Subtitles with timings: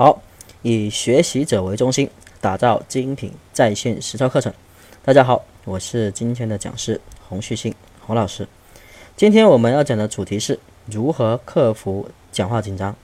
[0.00, 0.22] 好，
[0.62, 2.08] 以学习者为中心，
[2.40, 4.50] 打造精品在线实操课程。
[5.04, 6.98] 大家好，我是今天的讲师
[7.28, 7.74] 洪旭信
[8.06, 8.48] 洪老师。
[9.14, 12.96] 今天我们要讲的主题是如何克服讲话紧张。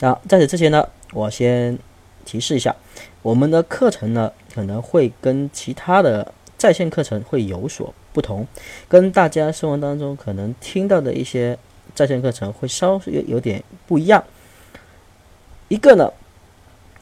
[0.00, 1.78] 那在此之前呢，我先
[2.26, 2.76] 提示一下，
[3.22, 8.46] 我们的课程呢可能会跟其他的在线课程会有所不同，
[8.90, 11.58] 跟大家生活当中可能听到的一些
[11.94, 14.22] 在线课程会稍有有点不一样。
[15.70, 16.12] 一个呢，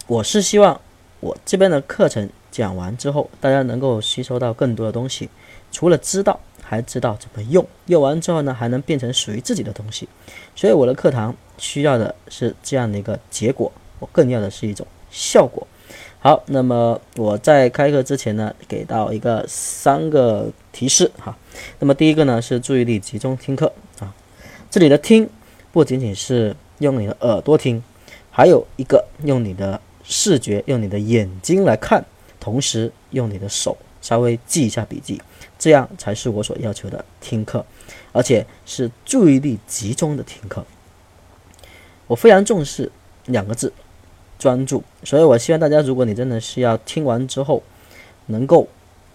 [0.06, 0.78] 我是希望
[1.20, 5.30] 我这边的课程讲完之后，大家能够吸收到更多的东西，
[5.72, 10.06] 除了知道，还知道怎么用，用完之后呢，还能变成属于自己的东西。
[10.54, 15.66] 所以我的课堂需要的是这样的一个结果，我更要的是一种效果。
[16.18, 21.34] 好，那么我在开课之前呢，给到一个三个提示哈。
[21.78, 24.12] 那么第一个呢是注意力集中听课啊，
[24.70, 25.26] 这里的听
[25.72, 27.82] 不仅仅是用你的耳朵听。
[28.38, 32.04] 还有一个用你的视觉，用你的眼睛来看，
[32.38, 35.20] 同时用你的手稍微记一下笔记，
[35.58, 37.66] 这样才是我所要求的听课，
[38.12, 40.64] 而且是注意力集中的听课。
[42.06, 42.92] 我非常重视
[43.26, 43.72] 两个字，
[44.38, 44.84] 专注。
[45.02, 47.64] 所以我希望大家，如果你真的是要听完之后
[48.26, 48.68] 能够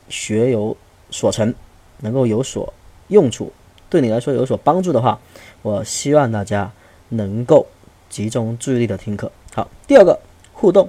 [0.09, 0.75] 学有
[1.11, 1.55] 所成，
[2.01, 2.73] 能够有所
[3.07, 3.53] 用处，
[3.89, 5.21] 对你来说有所帮助的话，
[5.61, 6.73] 我希望大家
[7.07, 7.66] 能够。
[8.14, 9.31] 集中注意力的听课。
[9.56, 10.17] 好，第二个
[10.53, 10.88] 互动，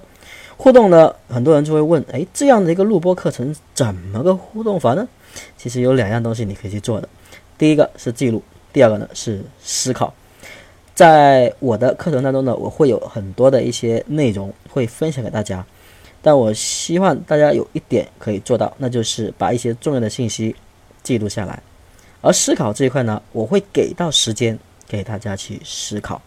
[0.58, 5.08] 互动呢，很多人就会问，哎，这样的一个录播课程怎么个互动法呢？
[5.56, 7.08] 其实有两样东西你可以去做的，
[7.56, 8.42] 第一个是记录，
[8.74, 10.12] 第二个呢是思考。
[10.94, 15.64] 在我的课程当中呢，我会有很多的一些内容会分享给大家，
[16.20, 20.54] 但我希望大家有一点可以做到，那就是把一些重要的信息
[21.02, 21.62] 记录下来。
[22.20, 26.20] 而思考这一块呢，我会给到时间给大家去思考。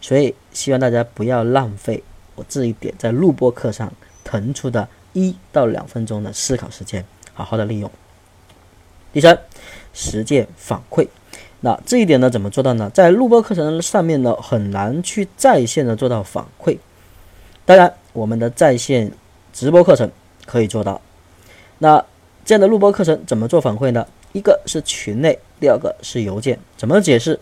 [0.00, 2.02] 所以希望大家不要浪费
[2.34, 3.92] 我这一点在录播课上
[4.24, 7.90] 腾出的一到两分钟的思考时间，好好的利用。
[9.12, 9.38] 第三，
[9.94, 11.08] 实践反馈。
[11.60, 12.90] 那这一点呢，怎么做到呢？
[12.92, 16.76] 在录播课程上面呢，很难去在线的做到反馈。
[17.64, 19.10] 当然，我们的在线
[19.52, 20.10] 直播课程
[20.44, 21.00] 可以做到。
[21.78, 22.04] 那
[22.44, 24.06] 这样的录播课程怎么做反馈呢？
[24.32, 26.58] 一个是群内，第二个是邮件。
[26.76, 27.40] 怎么解释？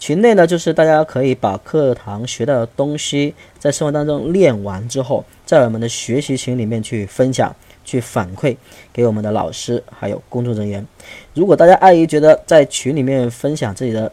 [0.00, 8.56] 群内呢，就是大家可以把课堂学到的东西，在生活当中练完之后，在我们的学习群里面去分享、去反馈
[8.94, 10.84] 给我们的老师还有工作人员。
[11.34, 14.10] 如果大家碍于觉得在群里面分享自己的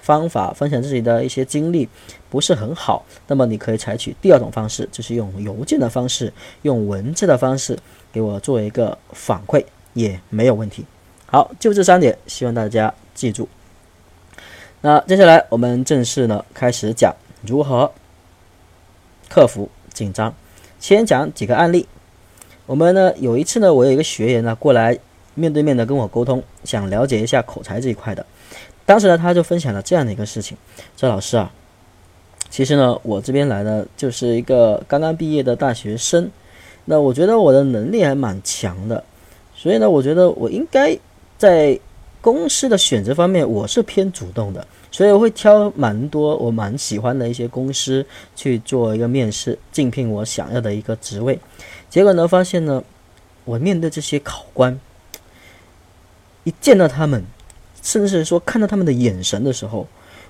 [0.00, 1.88] 方法、分享自己的一些经历
[2.30, 6.32] 不是很好，那么你可以采取第二种方式，就是用邮件的方式、
[6.62, 7.76] 用文字的方式
[8.12, 10.86] 给我做一个反馈，也没有问题。
[11.26, 13.48] 好，就这三点，希望大家记住。
[14.82, 17.12] 那接下来我们正式呢开始讲
[17.44, 17.90] 如何
[19.28, 20.32] 克服紧张。
[20.78, 21.88] 先讲几个案例。
[22.66, 24.96] 我们呢有一次呢，我有一个学员呢过来
[25.34, 28.24] 面对面的跟我沟通，想了解一下口才这一块的。
[28.84, 30.56] 当时呢他就分享了这样的一个事情：
[30.96, 31.50] 说老师啊，
[32.50, 36.30] 其实呢我这边来的就是一个刚刚毕业的大学生，
[36.84, 39.02] 那我觉得我的能力还蛮强的，
[39.54, 40.96] 所以呢我觉得我应该
[41.38, 41.80] 在。
[42.26, 48.04] 公司的选择方面，我是偏主动的，所以我会挑蛮多我蛮喜欢的一些公司
[48.34, 51.38] 去做一个面试，竞聘我想要的一个职位。
[51.88, 52.82] 结果呢，发现呢，
[53.44, 54.80] 我面对这些考官，
[56.42, 57.24] 一见到他们，
[57.80, 59.86] 甚至说看到他们的眼神的时候，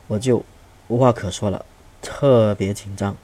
[0.07, 0.45] 我就
[0.89, 1.65] 无话可说了，
[2.03, 3.17] 特别紧张。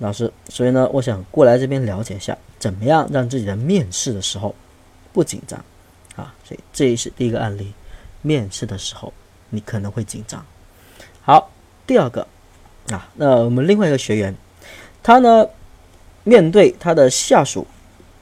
[0.00, 4.54] 老师，所以呢，我想过来这边了解一下，怎么样让自己的面试的时候
[5.14, 5.58] 不紧张
[6.14, 6.34] 啊？
[6.44, 7.72] 所以这也是第一个案例。
[8.26, 9.12] 面试的时候，
[9.50, 10.44] 你可能会紧张。
[11.22, 11.48] 好，
[11.86, 12.26] 第二个
[12.90, 14.34] 啊，那我们另外一个学员，
[15.00, 15.46] 他呢，
[16.24, 17.64] 面对他的下属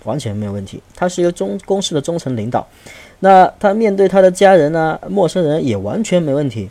[0.05, 2.67] 完全没有问题，他是一个中公司的中层领导。
[3.21, 6.69] 那他面对他的家人呢，陌生人也完全没问题。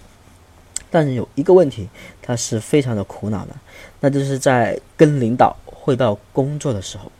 [0.91, 1.89] 但是有一个问题，
[2.21, 3.55] 他是非常的苦恼的，
[3.99, 7.11] 那就是在跟领导汇报工作的时候，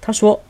[0.00, 0.40] 他说，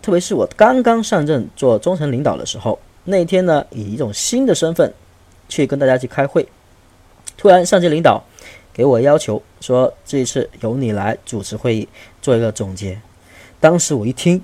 [0.00, 2.78] 特别是我刚刚上任做中层领导的时候。
[3.10, 4.92] 那一天呢，以一种新的身份
[5.48, 6.46] 去跟大家去开会，
[7.38, 8.22] 突然上级领导
[8.70, 11.88] 给我要求说，这一次由你来主持会议，
[12.20, 13.00] 做一个总结。
[13.60, 14.42] 当时我一听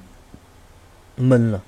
[1.19, 1.63] 懵了，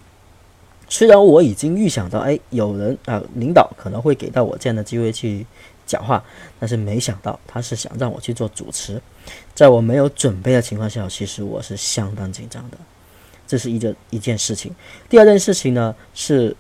[0.88, 5.44] 虽然我已经预想到，哎，有人啊，领导可能会给到我这样的机会去
[5.84, 6.25] 讲话，
[6.58, 9.02] 但是没想到他是想让我去做主持，
[9.54, 12.78] 在我没有准备的情况下，其实我是相当紧张的。
[13.46, 14.75] 这是一件一件事情。
[15.10, 16.56] 第二件事情呢是。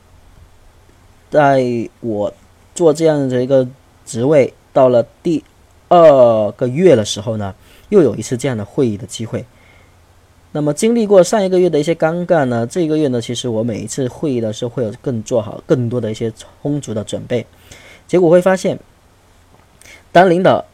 [1.30, 2.32] 在我
[2.74, 3.66] 做这样的一个
[4.04, 5.42] 职位到了第
[5.88, 7.54] 二个月的时候呢，
[7.88, 9.44] 又有一次这样的会议的机会。
[10.52, 16.32] 那么经历过上一个月的一些尴尬呢，这个月呢，其实我每一次会议的时候会有更做好更多的一些
[16.62, 17.44] 充足的准备。
[18.06, 18.78] 结果会发现，
[20.12, 20.64] 当领导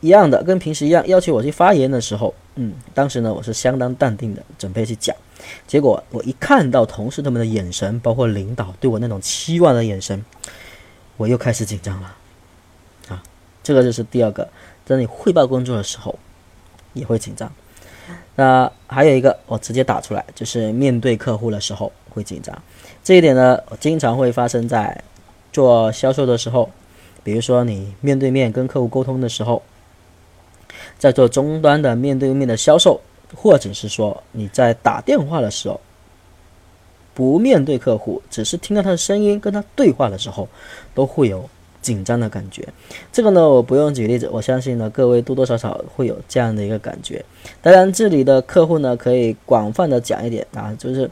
[0.00, 5.16] 一样的跟平时一样要求我去发言的时候，嗯，当时呢我是相当淡定的准备去讲。
[5.66, 10.24] 结果我一看到同事他们的眼神，包括领导对我那种期望的眼神，
[11.16, 12.16] 我又开始紧张了。
[13.08, 13.22] 啊，
[13.62, 14.48] 这个就是第二个，
[14.84, 16.18] 在你汇报工作的时候
[16.92, 17.50] 也会紧张。
[18.34, 22.62] 那还有一个，我直接打出来，就是面对客户的时候会紧张。
[23.04, 25.02] 这一点呢，经常会发生在
[25.52, 26.70] 做销售的时候，
[27.22, 29.62] 比如说你面对面跟客户沟通的时候，
[30.98, 33.00] 在做终端的面对面的销售，
[33.34, 35.80] 或者是说你在打电话的时候，
[37.14, 40.48] 不面对客户，只是听到他的声音跟他对话的时候，
[40.94, 41.48] 都会有。
[41.82, 42.64] 紧张的感觉，
[43.10, 47.24] 这个呢，我不用举例子，我相信呢，各位多多少少会有这样的一个感觉。
[47.60, 51.10] 当然，这里的客户呢，可以广泛的讲一点啊，就是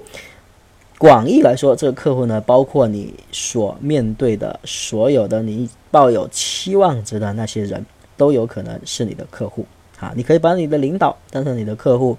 [0.96, 7.84] 广义来说，这个客户呢，包括你所面对的所有的你抱有期望值的那些人，
[8.16, 9.66] 都有可能是你的客户
[10.00, 10.12] 啊。
[10.16, 12.18] 你可以把你的领导当成你的客户，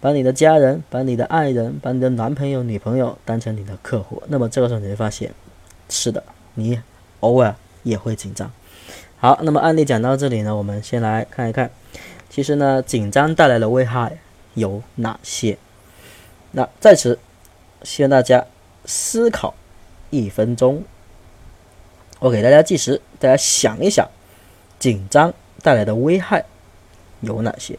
[0.00, 4.22] 把你的家人、把你的爱人、把你的男朋友、女朋友当成你的客户。
[4.28, 5.32] 那么这个时候你会发现，
[5.88, 6.22] 是的，
[6.54, 6.80] 你
[7.20, 7.54] 偶尔。
[7.86, 8.50] 也会紧张。
[9.18, 11.70] 好，那么案例讲到这里呢，我们先来看一看，
[12.28, 14.18] 其实呢，紧张带来的危害
[14.54, 15.56] 有哪些？
[16.50, 17.16] 那在此，
[17.84, 18.44] 希望大家
[18.86, 19.54] 思考
[20.10, 20.82] 一分钟，
[22.18, 24.10] 我给大家计时，大家想一想，
[24.80, 25.32] 紧张
[25.62, 26.44] 带来的危害
[27.26, 27.78] 有哪些？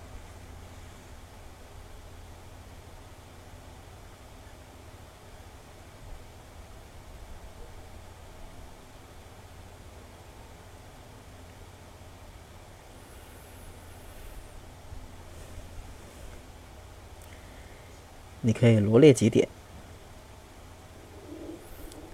[18.42, 19.46] 你可以罗列几点，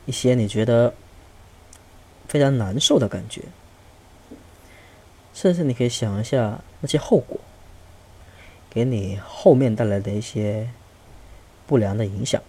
[0.07, 0.95] 一些你觉得
[2.27, 3.43] 非常难受的感觉，
[5.33, 7.39] 甚至你可以想一下那些后果，
[8.69, 10.69] 给你后面带来的一些
[11.67, 12.41] 不良的影响，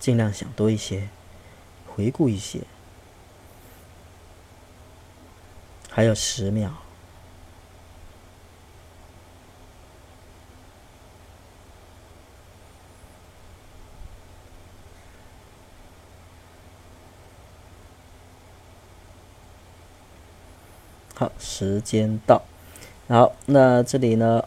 [0.00, 1.08] 尽量想多一些，
[1.86, 2.62] 回顾一些，
[5.90, 6.72] 还有十秒。
[21.16, 22.42] 好，时间到。
[23.06, 24.42] 好，那这里呢，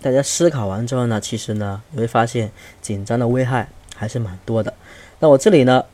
[0.00, 2.50] 大家思考完之后呢，其实呢，你会发现
[2.80, 4.74] 紧张的危害还是蛮多的。
[5.20, 5.84] 那我这里呢，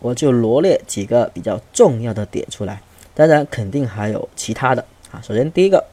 [0.00, 2.82] 我就罗列几个比较重要的点出来。
[3.14, 5.22] 当然，肯定还有其他的啊。
[5.22, 5.84] 首先，第一个，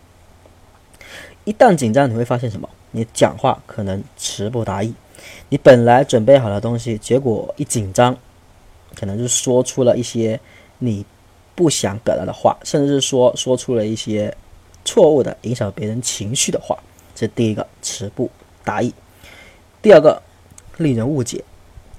[1.44, 2.68] 一旦紧张，你会发现什么？
[2.90, 4.92] 你讲话可能词不达意。
[5.50, 8.18] 你本来准备好的东西，结果一紧张，
[8.96, 10.40] 可能就说出了一些
[10.80, 11.06] 你。
[11.60, 14.34] 不想表达的话，甚至是说说出了一些
[14.86, 16.80] 错误的、影响别人情绪的话，
[17.14, 18.32] 这第一个词不
[18.64, 18.94] 达意。
[19.82, 20.22] 第二个，
[20.78, 21.44] 令人误解，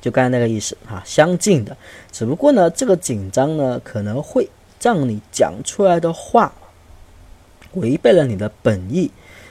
[0.00, 1.76] 就刚才那个意思哈，相近的。
[2.10, 4.48] 只不过呢，这个紧张呢，可能会
[4.80, 6.54] 让你讲出来的话
[7.74, 9.10] 违背了你的本意，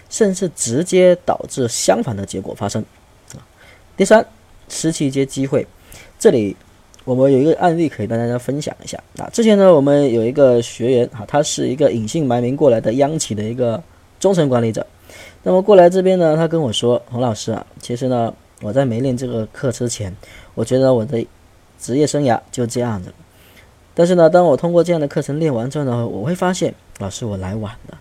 [0.10, 2.84] 甚至直接导致相反的结果发生。
[3.96, 4.26] 第三，
[4.70, 5.68] 失去一些机会，
[6.18, 6.58] 这里。
[7.10, 9.28] 我们有一个案例可以跟大家分享一下啊。
[9.34, 13.82] 之前呢，我们有一个学员啊，他是一个隐姓埋名过来的央企的一个
[14.20, 14.86] 中层管理者。
[15.42, 20.16] 那么过来这边呢，他跟我说：“洪老师啊，其实呢，我在没练这个课之前，
[20.54, 21.26] 我觉得我的
[21.80, 23.12] 职业生涯就这样子。
[23.96, 27.98] 但是呢，当我通过这样的课程练完之后呢，我会发现，老师我来晚了。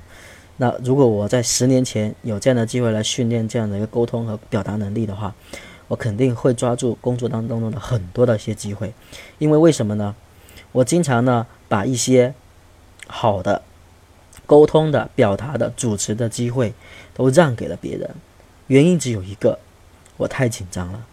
[0.59, 5.35] 那如果我在十年前有这样的机会来训练这样的一个沟通和表达能力的话。”
[5.88, 8.95] 我肯定会抓住工作当中的很多的一些机会，
[9.38, 10.14] 因为为什么呢？
[10.73, 12.35] 我经常呢把一些
[13.07, 13.62] 好的
[14.45, 16.75] 沟通的、表达的、主持的机会
[17.14, 18.14] 都让给了别人，
[18.66, 19.59] 原因只有一个：
[20.18, 21.04] 我太紧张了，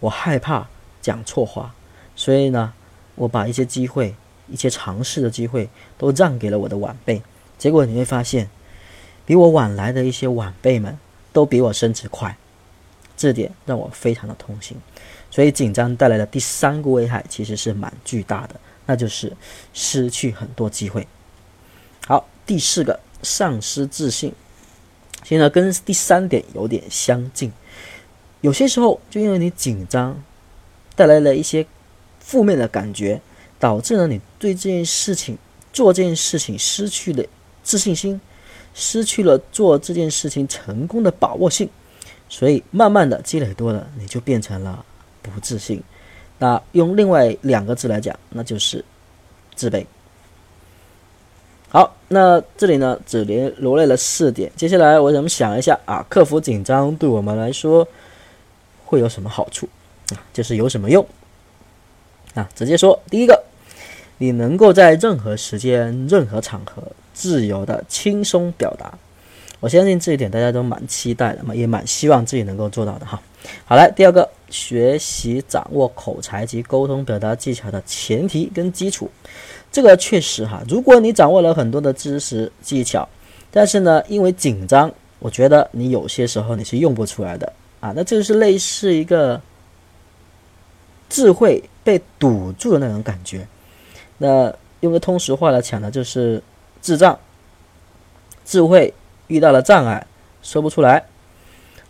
[0.00, 0.66] 我害怕
[1.02, 1.74] 讲错话，
[2.14, 2.72] 所以呢，
[3.16, 4.14] 我把一些机会、
[4.48, 5.68] 一些尝试的机会
[5.98, 7.22] 都让给了我的晚辈。
[7.58, 8.48] 结果你会发现，
[9.26, 10.98] 比我晚来的一些晚辈们
[11.32, 12.36] 都比我升职快。
[13.16, 14.76] 这点让我非常的痛心，
[15.30, 19.32] 所以紧张带来的第三个危害其实是蛮巨大的，那就是
[19.72, 21.06] 失去很多机会。
[22.06, 24.32] 好，第四个丧失自信，
[25.24, 27.50] 现在跟第三点有点相近。
[28.42, 30.22] 有些时候就因为你紧张，
[30.94, 31.66] 带来了一些
[32.20, 33.20] 负面的感觉，
[33.58, 35.36] 导致呢你对这件事情
[35.72, 37.24] 做这件事情失去了
[37.64, 38.20] 自信心，
[38.74, 41.68] 失去了做这件事情成功的把握性，
[42.28, 44.84] 所以慢慢的积累多了，你就变成了
[45.22, 45.82] 不自信。
[46.38, 48.84] 那用另外两个字来讲，那就是
[49.54, 49.86] 自卑。
[51.68, 57.86] 好，那这里呢只连罗列了四点，接下来我们想一下啊，克服紧张对我们来说
[58.84, 59.68] 会有什么好处
[60.10, 60.20] 啊？
[60.32, 61.06] 就是有什么用
[62.34, 62.48] 啊？
[62.54, 63.42] 直接说，第一个，
[64.18, 68.96] 你能够在任何时间、任何场合自由的轻松表达。
[69.66, 73.20] 我相信这一点大家都蛮期待的嘛，也蛮希望自己能够做到的哈。
[73.64, 79.10] 好来，第二个，学习掌握口才及沟通表达技巧的前提跟基础，
[79.72, 83.08] 这个确实哈，如果你掌握了很多的知识技巧，
[83.50, 89.42] 但是呢，因为紧张，我觉得你有些时候你是用不出来的啊，那这就是类似一个
[91.08, 93.44] 智慧被堵住的那种感觉。
[94.18, 96.40] 那用个通俗话来讲呢，就是
[96.80, 97.18] 智障，
[98.44, 98.94] 智慧。
[99.28, 100.06] 遇到了障碍，
[100.42, 101.04] 说不出来，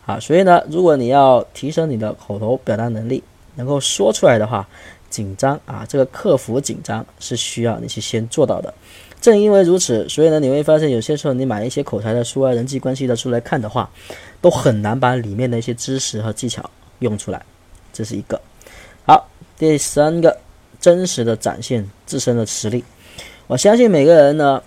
[0.03, 3.23] 好，所以呢，如果你要提升你的口头表达能力，
[3.57, 4.69] 能够说出来的话，
[5.11, 8.73] 紧张啊，这个克服紧张是需要你去先做到的。
[9.21, 13.91] 正因为如此，所以呢，你会发现有些时候你买一些口才的书啊、人际关系的书来看的话，
[14.41, 17.43] 都很难把里面的一些知识和技巧用出来。
[17.93, 18.41] 这是一个。
[19.05, 19.29] 好，
[19.59, 20.39] 第三个，
[20.81, 22.85] 真实的展现自身的实力。
[23.47, 24.63] 我相信每个人呢，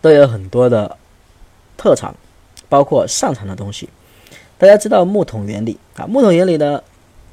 [0.00, 0.96] 都有很多的。
[1.76, 2.14] 特长，
[2.68, 3.88] 包括擅长的东西。
[4.56, 6.06] 大家知道木桶原理啊？
[6.06, 6.82] 木桶原理呢，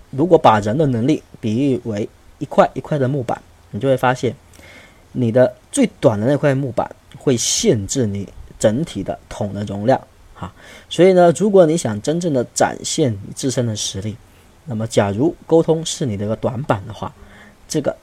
[0.09, 4.35] 如果把人的能力比喻为一块一块的木板，你就会发现，
[5.11, 8.27] 你的最短的那块木板会限制你
[8.59, 10.01] 整体的桶的容量。
[10.33, 10.51] 哈，
[10.89, 14.17] 所以呢，如果你想真正的展现你自身的实力，
[14.65, 17.13] 那么假如沟通是你的一个短板的话，
[17.67, 17.95] 这个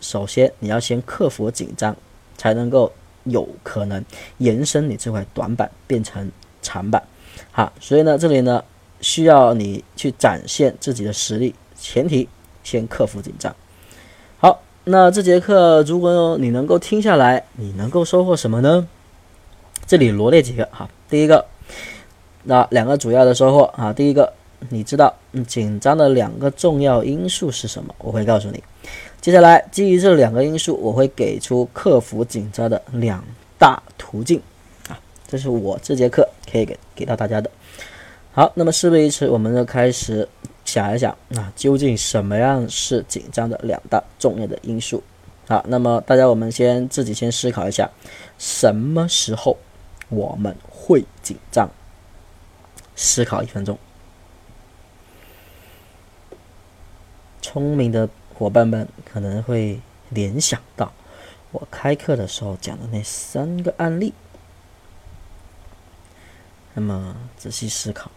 [0.00, 1.96] 首先你要先克服紧张，
[2.36, 2.92] 才能够。
[3.24, 4.04] 有可能
[4.38, 6.30] 延伸你这块短板变成
[6.62, 7.02] 长板，
[7.52, 8.62] 好，所以呢，这里呢
[9.00, 12.28] 需要你去展现自己的实力，前提
[12.62, 13.54] 先克服紧张。
[14.38, 18.86] 好，那这节课如果你能够听下来，你能够收获什么呢？
[19.86, 21.44] 这里罗列几个哈，第一个，
[22.44, 24.32] 那两个主要的收获啊，第一个，
[24.70, 25.14] 你知道
[25.46, 27.94] 紧张的两个重要因素是什么？
[27.98, 28.62] 我会告诉你。
[29.24, 33.24] 接下来，基于这两个因素，我会给出克服紧张的两
[33.58, 34.38] 大途径
[34.86, 37.50] 啊，这是我这节课可以给给到大家的。
[38.32, 40.28] 好，那么事不宜迟，我们就开始
[40.66, 45.02] 想一想啊，究竟什么样是紧张的两大重要的因素？
[45.48, 47.90] 好，那么大家我们先自己先思考一下，
[48.36, 49.56] 什么时候
[50.10, 51.70] 我们会紧张？
[52.94, 53.78] 思考一分钟，
[57.40, 58.06] 聪明的。
[58.36, 60.92] 伙伴们可能会联想到
[61.52, 64.12] 我开课的时候讲的那三个案例，
[66.74, 68.10] 那么仔细思考，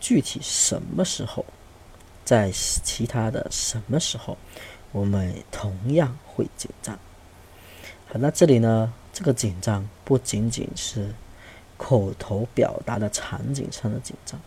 [0.00, 1.44] 具体什么时候，
[2.24, 4.36] 在其他的什么时候，
[4.90, 6.98] 我们同样会紧张？
[8.08, 11.14] 好，那这里呢，这个紧张不仅仅是
[11.76, 14.40] 口头表达的场景上的紧张，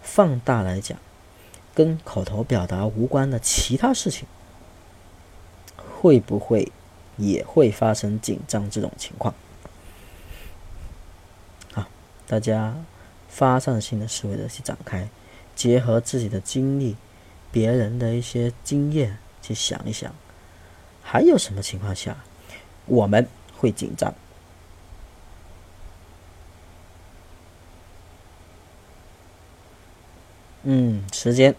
[0.00, 0.98] 放大来讲。
[1.80, 4.28] 跟口头表达无关的其他事情，
[5.98, 6.70] 会不会
[7.16, 9.34] 也会发生紧张这种情况？
[11.72, 11.86] 好，
[12.26, 12.76] 大家
[13.30, 15.08] 发散性的思维的去展开，
[15.56, 16.98] 结合自己的经历、
[17.50, 20.14] 别人的一些经验去想一想，
[21.02, 22.18] 还有什么情况下
[22.84, 24.12] 我们会紧张？
[30.62, 31.56] 嗯，时间。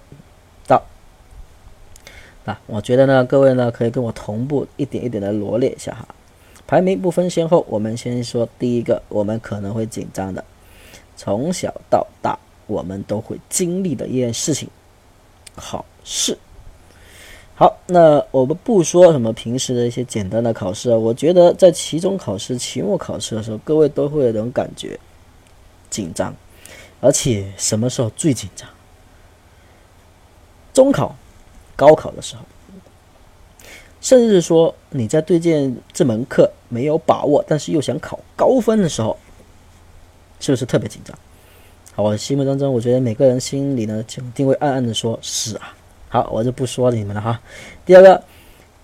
[2.46, 6.08] 啊我觉得呢，各位呢可以跟我同步一点一点的罗列一下哈。
[6.68, 10.44] 排名不分先后，我们先说第一个，我们可能会紧张的，
[11.18, 14.70] 从小到大我们都会经历的一件事情——
[15.56, 16.38] 考试。
[17.56, 24.98] 好，那我们不说什么平时的一些简单的考试啊，我觉得在期中考试、期末考试的时候，各位都会有这种感觉，
[25.90, 26.34] 紧张，
[27.02, 28.68] 而且什么时候最紧张？
[30.74, 31.14] 中考、
[31.82, 32.44] 高考的时候，
[34.02, 39.18] 甚至是说你在对这这门课没有把握，但是又想考高分的时候，
[40.40, 41.18] 是不是特别紧张？
[41.96, 45.74] 好，我心目当中，我觉得每个人心里呢，就定会暗暗的说：“是啊。”
[46.08, 47.42] 好，我就不说你们了哈。
[47.84, 48.24] 第二个，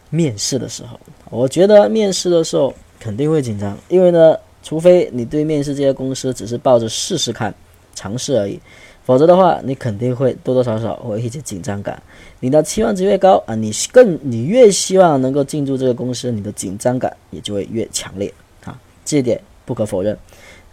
[0.10, 1.00] 面试的时候，
[1.30, 7.54] 我觉得面试的时候肯定会紧张，因为呢，除非你对面试这些公司只是抱着试试看、
[7.94, 8.60] 尝试而已。
[9.08, 12.04] 否则的话，你肯定会多多少少会一些紧张感。
[12.42, 18.34] 你的期望值越高啊，你更你越希望能够进驻这个公司，你的紧张感也就会越强烈
[18.66, 20.18] 啊，这一点不可否认。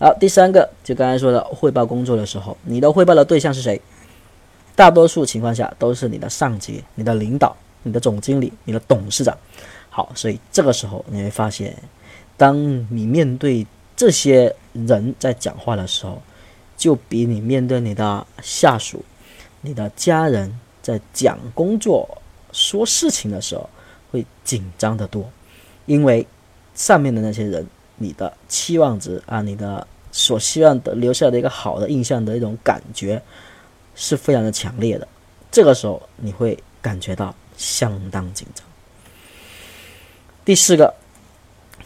[0.00, 3.80] 好，第三个就刚才说的汇报工作的时候，你的汇报的对象是谁？
[4.74, 9.38] 大多数情况下都是你的上级、你的领导、你的总经理、你的董事长。
[9.90, 11.72] 好，所以这个时候你会发现，
[12.36, 13.64] 当你面对
[13.94, 16.20] 这些人在讲话的时候，
[16.76, 19.04] 就比你面对你的下属、
[19.60, 23.68] 你的家人在讲工作、说事情的时候
[24.10, 25.30] 会紧张的多，
[25.86, 26.26] 因为
[26.74, 27.66] 上面的那些人，
[27.96, 33.22] 你的期望值啊，你的所希望的留下的一个好的印象的一种感觉
[33.94, 35.08] 是非常的强烈的，
[35.50, 38.64] 这个时候你会感觉到相当紧张。
[40.44, 40.94] 第四个。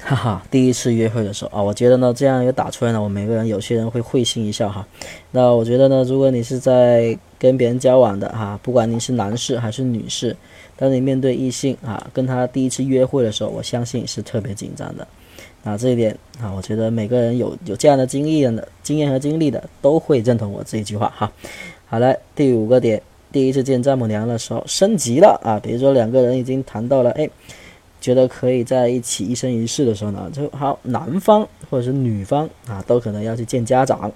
[0.00, 4.86] 哈哈，第一次约会的时候啊，我觉得呢，这样也打出来呢，我每个人有些人会会心一笑哈。
[5.32, 10.34] 那我觉得呢，如果你是在跟别人交往的哈，不管你是男士还是女士，
[10.76, 15.06] 当你面对异性啊，跟他第一次约会的时候，我相信是特别紧张的。
[15.64, 21.30] 那这一点啊，我觉得每个人有有这样的经历的经验和经历的，都会认同我这一句话哈。
[21.86, 23.02] 好了，第五个点，
[23.32, 27.28] 第一次见丈母娘的时候升级了啊，比如说两个人已经谈到了哎。
[28.00, 34.12] 觉得可以在一起一生一世的时候呢，就好男方或者是女方啊，都可能要去见家长。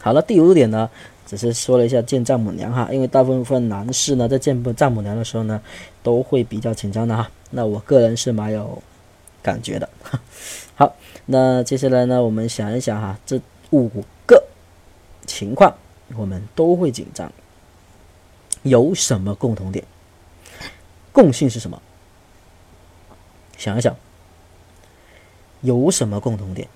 [0.00, 0.88] 好了，第五点呢，
[1.26, 5.60] 只是说了一下见丈母娘哈，因为大部分男士呢在见丈母娘的时候呢，
[6.02, 7.30] 都会比较紧张的哈。
[7.50, 8.82] 那我个人是蛮有
[9.42, 9.88] 感觉的。
[10.76, 13.40] 好，那接下来呢，我们想一想哈，这
[13.70, 13.90] 五
[14.26, 14.44] 个
[15.24, 15.74] 情况
[16.16, 17.32] 我们都会紧张，
[18.62, 19.84] 有什么共同点？
[21.10, 21.80] 共性是什么？
[23.56, 23.96] 想一想，
[25.62, 26.68] 有什么共同点？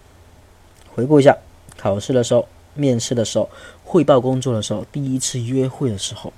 [0.94, 1.36] 回顾一下，
[1.76, 3.48] 考试的时候、面试的时候、
[3.84, 6.32] 汇报工作的时候、第一次约会的时候、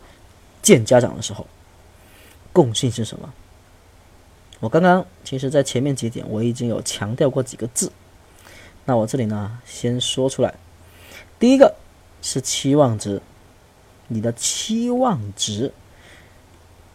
[0.61, 1.47] 见家长的时候，
[2.53, 3.33] 共性是什么？
[4.61, 7.91] 我刚刚其实在前面几点我已经有强调过几个字，
[8.85, 10.55] 那我这里呢先说出来。
[11.39, 11.75] 第一个
[12.21, 13.21] 是期望值，
[14.09, 15.73] 你的期望值。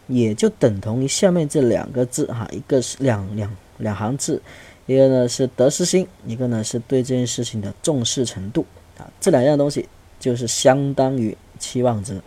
[0.08, 4.40] 也就等同于下面这两个字哈，一个是两两两行字，
[4.86, 8.64] 一个呢是得失心，一个呢是对这件事情的重视程度
[8.96, 9.86] 啊，这两样东西
[10.18, 12.18] 就是相当于期望值。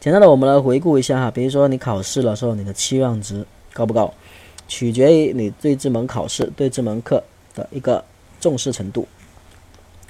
[0.00, 4.12] 简单的，我们来回顾一下哈，比如说你考试的时候，你的期望值高不高，
[4.66, 7.22] 取决于你对这门考试、对这门课
[7.54, 8.02] 的一个
[8.40, 9.06] 重视程度。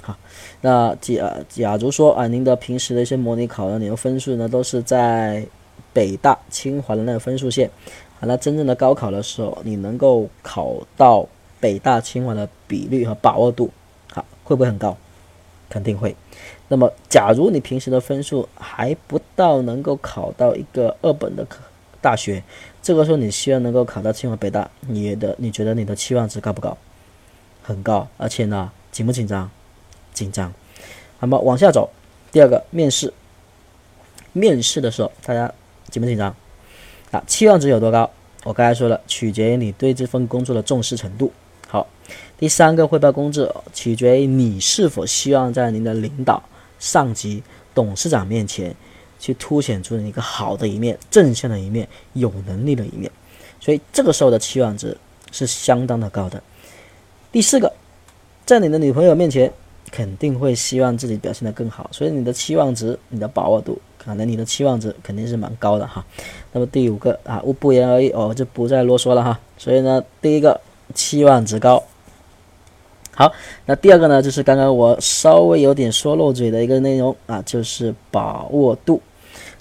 [0.01, 0.17] 好，
[0.61, 5.45] 那假假如说啊，您的平时的一些模拟考的你的分数呢，都是在。
[5.93, 7.69] 北大、清华的那个分数线，
[8.19, 11.27] 啊，那真正的高考的时候，你能够考到
[11.59, 13.69] 北大、清华的比率和把握度，
[14.13, 14.95] 好，会不会很高？
[15.69, 16.15] 肯定会。
[16.67, 21.59] 那么，假如你平时的分数还不到能够考到一个二本的科
[22.01, 22.43] 大学，
[22.81, 26.77] 这个时候你希望能够考到清华、北大，你的你觉得你的期望值高不高？
[27.61, 29.49] 很高，而且呢，紧不紧张？
[30.13, 30.53] 紧张。
[31.19, 31.89] 那么往下走，
[32.31, 33.13] 第二个面试，
[34.33, 35.53] 面试的时候，大家。
[35.89, 36.35] 紧不紧张？
[37.11, 38.09] 啊，期望值有多高？
[38.43, 41.31] 我刚才说了，取决于你对这份工作的重视程度。
[41.67, 41.85] 好，
[42.37, 46.41] 第三个汇报工作取决于你是否希望在您的领导、
[46.79, 47.43] 上级、
[47.75, 48.75] 董事长面前
[49.19, 53.11] 去凸显出你一个好的一面、正向的一面、有能力的一面。
[53.59, 54.97] 所以这个时候的期望值
[55.31, 56.41] 是相当的高的。
[57.31, 57.71] 第四个，
[58.45, 59.51] 在你的女朋友面前
[59.91, 63.79] 肯定会希望自己表现得更好，所以你的期望值、你的把握度。
[64.01, 66.03] 可能你的期望值肯定是蛮高的哈，
[66.53, 69.37] 那么第五个啊，我不言而喻，我就不再啰嗦了哈。
[69.57, 70.59] 所以呢，第一个
[70.95, 71.83] 期望值高，
[73.13, 73.29] 好，
[73.65, 79.01] 那第二个呢，就是刚刚我稍微有点说漏嘴的一个内容啊，就是把握度，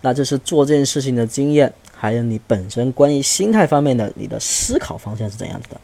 [0.02, 5.80] 那就是做这件事情的经验，还有你本身关于心态方面的你的思考方向是怎样子的，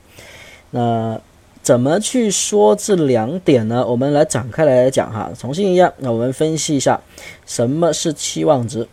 [0.71, 1.21] 那。
[1.65, 3.87] 怎么去说这两点呢？
[3.87, 5.33] 我们来展开来讲哈。
[5.37, 7.01] 重新一样，那我们分析一下
[7.47, 8.87] 什么是期望值，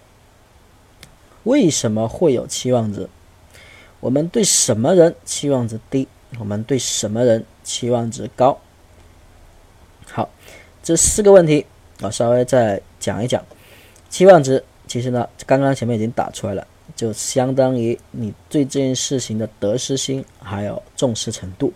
[1.43, 3.09] 为什么会有期望值？
[3.99, 6.07] 我们对什么人期望值低？
[6.39, 8.57] 我们对什么人期望值高？
[10.09, 10.29] 好，
[10.81, 11.65] 这四个问题
[11.99, 13.43] 我稍微再讲一讲。
[14.09, 21.73] 期望值其实呢，刚刚前面已经打出来了，就相当于你对这件事情的得失心还有重视程度。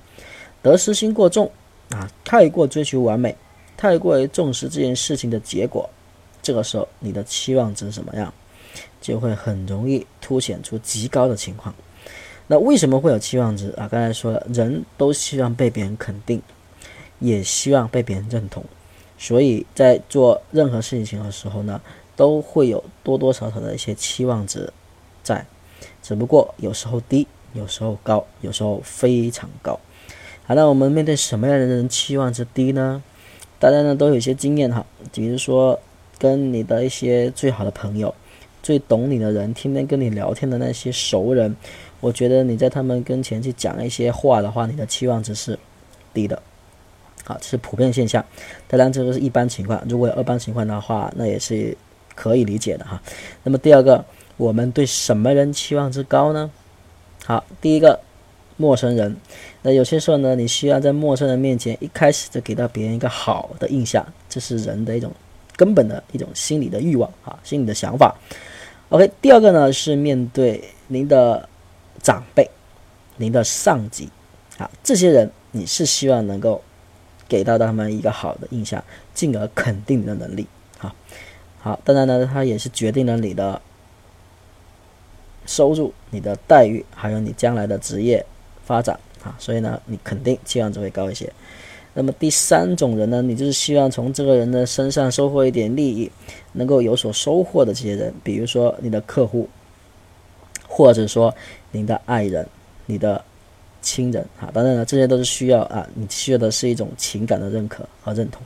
[0.66, 1.52] 得失心过重
[1.92, 3.38] 啊，太过追求完美，
[3.78, 5.88] 太过于重视这件事情的结果，
[6.42, 8.34] 这个时候你的期望值怎么样，
[9.00, 11.76] 就会很容易凸显出极高的情况。
[12.48, 13.88] 那为什么会有期望值啊？
[13.88, 16.42] 刚才说了，人都希望被别人肯定，
[17.20, 18.66] 也希望被别人认同，
[19.20, 21.80] 所以在做任何事情的时候呢，
[22.16, 24.74] 都会有多多少少的一些期望值
[25.22, 25.46] 在，
[26.02, 29.80] 只不过有时候低，有时候高，有时候非常高。
[30.48, 33.02] 好，那我们面对什么样的人期望值低呢？
[33.58, 35.80] 大家呢都有一些经验哈，比如说
[36.20, 38.14] 跟你的一些最好的朋友、
[38.62, 41.56] 最懂你的人、天天跟你聊天的那些熟人，
[42.00, 45.58] 我觉得你在他们跟前去讲一些话的话，你的期望值是
[46.14, 46.40] 低的。
[47.24, 48.24] 好，这是普遍现象。
[48.68, 49.82] 当然，这个是一般情况。
[49.90, 51.76] 如果有二般情况的话，那也是
[52.14, 53.02] 可以理解的哈。
[53.42, 54.06] 那么第二个，
[54.38, 56.52] 我们对什么人期望值高呢？
[57.26, 58.00] 好，第一个，
[58.58, 59.16] 陌生人。
[59.62, 65.12] 那有些时候呢，你需要在陌生人面前一开始就给到别人一个好的印象，这是人的一种
[65.56, 68.16] 根本的一种心理的欲望啊，心理的想法。
[68.90, 71.48] OK，第二个呢是面对您的
[72.02, 72.50] 长辈、
[73.18, 74.10] 您的上级
[74.58, 76.62] 啊，这些人你是希望能够。
[77.28, 78.84] 给到他们一个好的印象，
[79.16, 80.46] 进而肯定你的能力，
[80.78, 80.96] 好，
[81.60, 83.60] 好，当然呢，它也是决定了你的
[85.48, 88.24] 收入、你的待遇，还有你将来的职业
[88.66, 91.32] 发展啊，所以呢，你肯定期望值会高一些。
[91.94, 96.12] 那么第三种人呢，你就是希望从这个人的身上收获一点利益，
[96.52, 99.48] 能够有所收获的这些人，比如说你的客户，
[100.68, 101.34] 或者说
[101.72, 102.46] 您的爱人，
[102.86, 103.24] 你的。
[103.82, 108.42] 亲人啊，当然了，这些都是需要啊，你需要的是一种情感的认可和认同。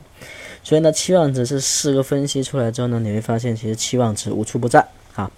[0.62, 5.30] 所以呢，期望值是四个分析出来之后呢，你会发现其实期望值无处不在啊，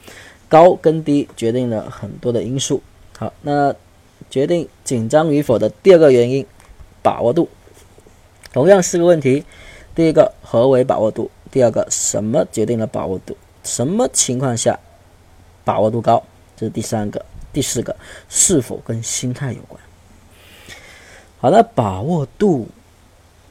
[0.48, 2.82] 高跟低决定了很多的因素。
[3.16, 3.72] 好，那
[4.32, 6.46] 决定紧张与否的第二个原因，
[7.02, 7.50] 把握度，
[8.50, 9.44] 同样是个问题。
[9.94, 11.30] 第一个何为把握度？
[11.50, 13.36] 第二个什么决定了把握度？
[13.62, 14.80] 什么情况下
[15.64, 16.22] 把握度高？
[16.56, 17.22] 这是第三个。
[17.52, 17.94] 第四个
[18.30, 19.78] 是否跟心态有关？
[21.38, 22.68] 好，那把握度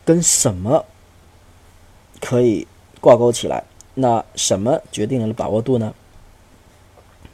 [0.03, 0.83] 跟什么
[2.19, 2.67] 可以
[2.99, 3.63] 挂钩起来？
[3.93, 5.93] 那什么决定了把握度呢？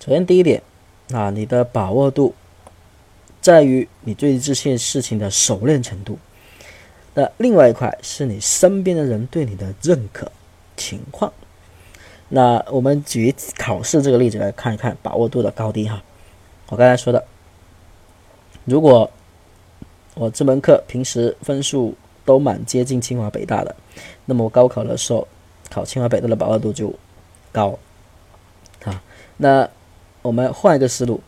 [0.03, 0.61] 首先，第一点，
[1.13, 2.35] 啊，你的把握度
[3.47, 6.19] 在于你对这些事情的熟练程度。
[7.13, 10.29] 那另外一块是你身边的人对你的认可
[10.75, 11.31] 情况。
[12.27, 16.03] 那我们举考试这个例子来看一看把握度的高低哈。
[16.67, 17.23] 我刚才说的，
[18.65, 19.09] 如果
[20.15, 23.73] 我这门课平时分数都蛮接近清华北大的，
[24.25, 25.25] 那么我高考的时候
[25.69, 26.93] 考清华北大的把握度就
[27.53, 27.79] 高
[28.83, 29.01] 啊。
[29.37, 29.69] 那
[30.21, 31.21] 我们换一个思路，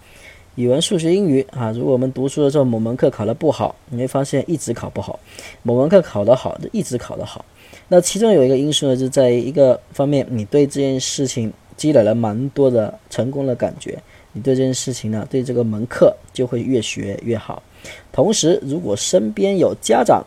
[0.59, 5.17] 语文、数学、英语啊，如果我们读书的时候某门课考得不好，你会发现一直考不好；
[5.63, 7.45] 某门课考得好，就一直考得好。
[7.87, 13.97] 那其中有一个因素呢，就在一个方面，你对这件事情积累了蛮多的成功的感觉，
[14.33, 17.63] 你对这件事情呢，对这个门课就会越学越好。
[18.11, 20.21] 同时，如果身边有家长、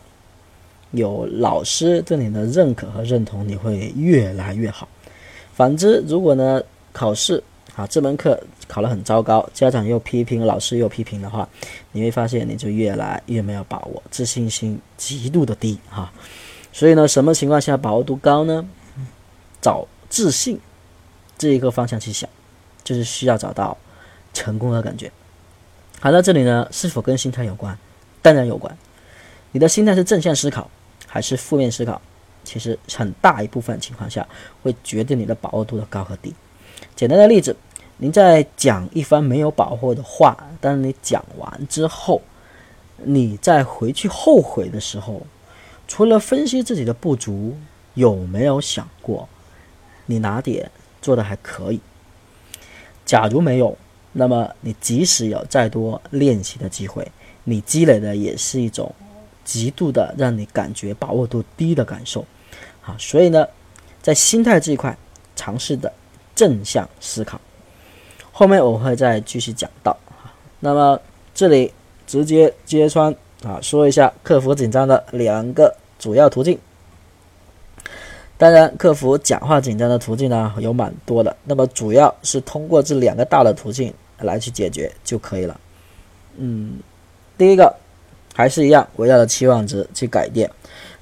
[0.93, 4.87] 有老师对你的认可和认同，你会越来越好。
[5.53, 6.59] 反之，如果呢
[6.91, 7.43] 考试
[7.75, 11.47] 啊这门课考得很糟糕，家长又批评，老师又批评的话，
[11.91, 16.11] 你会发现你就越来越没有把握，自信心极度的低哈。
[16.71, 18.65] 所以呢，什么情况下把握度高呢？
[19.61, 20.59] 找自信
[21.37, 22.29] 这一个方向去想，
[22.83, 23.77] 就是需要找到
[24.33, 25.11] 成功的感觉。
[25.99, 27.77] 好，到这里呢，是否跟心态有关？
[28.21, 28.77] 当然有关。
[29.51, 30.69] 你的心态是正向思考
[31.07, 32.01] 还是负面思考？
[32.43, 34.27] 其实很大一部分情况下
[34.61, 36.35] 会决定你的把握度的高和低。
[36.95, 37.55] 简单的例子，
[37.97, 42.21] 您在讲一番没有把握的话，当你讲完之后，
[42.97, 45.21] 你再回去后悔的时候，
[45.87, 47.57] 除了分析自己的不足，
[47.93, 49.27] 有没有想过
[50.05, 50.69] 你哪点
[51.01, 51.79] 做的还可以？
[53.05, 53.77] 假如没有。
[54.15, 57.11] 那么你即使有再多练习的机会，
[57.45, 58.93] 你积累的也是一种
[59.43, 62.23] 极度的让你感觉把握度低的感受，
[62.79, 63.47] 好，所以呢，
[64.03, 64.95] 在心态这一块
[65.35, 65.91] 尝试的
[66.35, 67.39] 正向思考，
[68.31, 69.97] 后面我会再继续讲到。
[70.59, 70.99] 那么
[71.33, 71.71] 这里
[72.05, 76.57] 直接揭穿啊，说一下克服紧张的两个主要途径。
[78.37, 83.93] 当然，克服讲话紧张的途径呢有蛮多的，那么主要是通过这两个大的途径。
[84.19, 85.59] 来去解决就可以了。
[86.37, 86.79] 嗯，
[87.37, 87.75] 第一个
[88.33, 90.49] 还是一样，围绕着期望值去改变。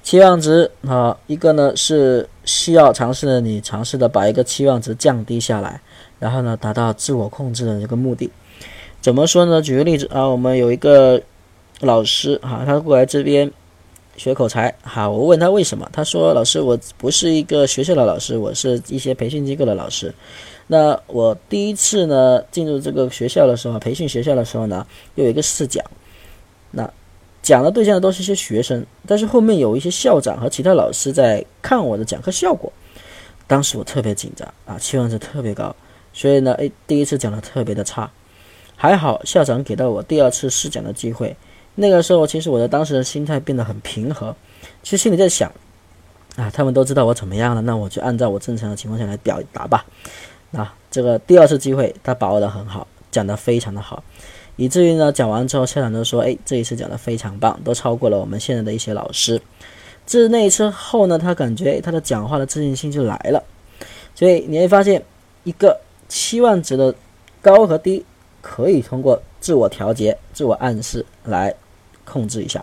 [0.02, 5.80] 期望值啊，一个呢是需要尝试的，你尝试的把一个期望值降低下来，
[6.18, 8.30] 然后呢达到自我控制的这个目的。
[9.00, 9.62] 怎么说呢？
[9.62, 11.20] 举个例子啊，我们有一个
[11.80, 13.50] 老师哈，他过来这边
[14.16, 20.12] 学口才，好，我问他为什么，他说老师，我不是一个学校的老师，我是一些培训机构的老师。
[20.68, 24.86] 那我第一次呢进入这个学校的时候，培训学校的时候呢，
[25.16, 25.84] 又有一个试讲，
[27.42, 32.72] 讲的对象都是一些学生，但是后面有一些校长和其他老师在看我的讲课效果。
[33.48, 35.74] 当时我特别紧张啊，期望值特别高，
[36.14, 38.10] 所以呢，诶，第一次讲的特别的差。
[38.76, 41.36] 还好校长给到我第二次试讲的机会。
[41.74, 44.34] 那个时候，其实我的当时的心态变得很平和，
[44.82, 45.50] 其实心里在想，
[46.36, 49.84] 啊，他们都知道我怎么样了，那我就按照我正常的情况下来表达吧。
[50.52, 54.02] 啊，这个第二次机会他把握的很好，讲的非常的好，
[54.56, 59.40] 以至于呢讲完之后，校长都说，哎，这一次讲的非常棒，都超过了我们现在的一些老师。
[60.06, 63.42] 自那一次后呢，他感觉他的讲话的自信心就来了。
[64.14, 65.02] 所以你会发现，
[65.44, 66.94] 一个期望值的
[67.40, 68.04] 高和低，
[68.40, 71.54] 可以通过自我调节、自我暗示来。
[72.04, 72.62] 控制一下，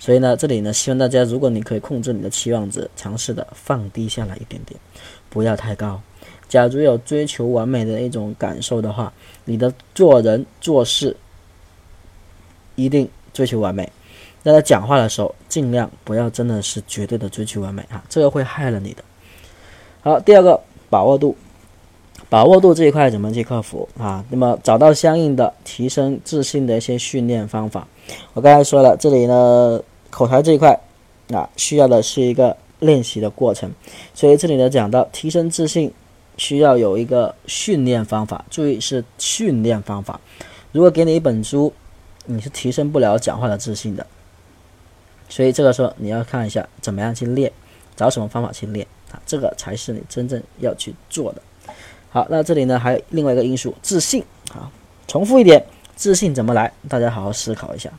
[0.00, 4.78] 所以呢，这里呢，希望大家，如果你可以控制你的期望值，尝试的放低下来一点点，
[5.30, 6.02] 不要太高。
[6.54, 9.12] 假如有追求完美的一种感受的话，
[9.44, 11.16] 你的做人做事
[12.76, 13.90] 一定追求完美。
[14.44, 19.02] 那在讲话的时候，尽量不要真的是绝对的追求完美啊，这个会害了你的。
[20.00, 21.36] 好，第二个把握度。
[22.30, 24.24] 把握度这一块怎么去克服啊？
[24.30, 27.88] 那么找到相应的提升自信的一些训练方法。
[28.32, 30.78] 我刚才说了，这里呢口才这一块
[31.32, 33.68] 啊，需要的是一个练习的过程。
[34.14, 35.92] 所以这里呢讲到提升自信，
[36.36, 38.44] 需要有一个训练方法。
[38.50, 40.20] 注意是训练方法。
[40.72, 41.72] 如果给你一本书，
[42.26, 44.06] 你是提升不了讲话的自信的。
[45.28, 47.50] 所以这个时候你要看一下怎么样去练，
[47.96, 49.20] 找什么方法去练啊？
[49.26, 51.42] 这个才是你真正要去做的。
[52.10, 54.22] 好，那这里呢还有另外一个因素，自信。
[54.50, 54.70] 好，
[55.08, 55.64] 重复一点，
[55.96, 56.72] 自信怎么来？
[56.88, 57.90] 大家好好思考一下，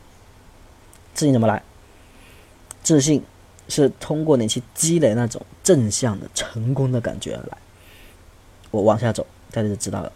[1.14, 1.62] 自信怎么来？
[2.82, 3.22] 自信
[3.68, 7.58] 是通过你去积累那种正向的成功的感觉而来。
[8.76, 10.12] 我往下走，大家就知道了。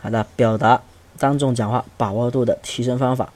[0.00, 0.82] 好的，表达
[1.18, 3.32] 当众讲话把握度的提升方法。